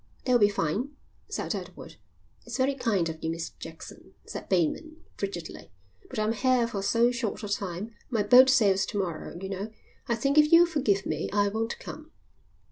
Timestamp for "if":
10.39-10.51